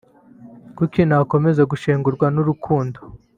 Kuki 0.77 0.99
nakomeza 1.09 1.61
gushengurwa 1.71 2.27
n’urukundo 2.35 2.99